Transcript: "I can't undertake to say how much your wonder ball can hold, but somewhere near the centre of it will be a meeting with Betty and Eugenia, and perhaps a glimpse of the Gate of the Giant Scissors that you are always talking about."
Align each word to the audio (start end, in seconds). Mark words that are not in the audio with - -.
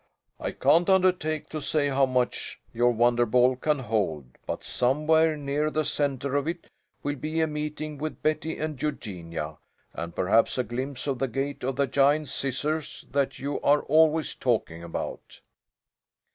"I 0.39 0.49
can't 0.49 0.89
undertake 0.89 1.47
to 1.49 1.61
say 1.61 1.89
how 1.89 2.07
much 2.07 2.59
your 2.73 2.89
wonder 2.89 3.23
ball 3.23 3.55
can 3.55 3.77
hold, 3.77 4.35
but 4.47 4.63
somewhere 4.63 5.37
near 5.37 5.69
the 5.69 5.85
centre 5.85 6.35
of 6.35 6.47
it 6.47 6.71
will 7.03 7.17
be 7.17 7.39
a 7.39 7.45
meeting 7.45 7.99
with 7.99 8.23
Betty 8.23 8.57
and 8.57 8.81
Eugenia, 8.81 9.59
and 9.93 10.15
perhaps 10.15 10.57
a 10.57 10.63
glimpse 10.63 11.05
of 11.05 11.19
the 11.19 11.27
Gate 11.27 11.63
of 11.63 11.75
the 11.75 11.85
Giant 11.85 12.29
Scissors 12.29 13.05
that 13.11 13.37
you 13.37 13.61
are 13.61 13.83
always 13.83 14.33
talking 14.33 14.81
about." 14.83 15.39